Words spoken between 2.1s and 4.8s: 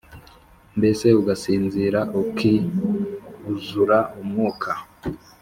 ukiuzura umwuka